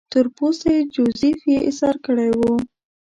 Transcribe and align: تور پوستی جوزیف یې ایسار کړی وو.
تور 0.11 0.27
پوستی 0.35 0.75
جوزیف 0.93 1.39
یې 1.51 1.57
ایسار 1.67 1.95
کړی 2.05 2.29
وو. 2.37 2.53